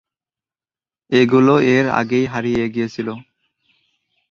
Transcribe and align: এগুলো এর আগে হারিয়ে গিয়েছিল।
এগুলো 1.11 1.53
এর 1.75 1.85
আগে 1.99 2.19
হারিয়ে 2.25 2.63
গিয়েছিল। 2.73 3.07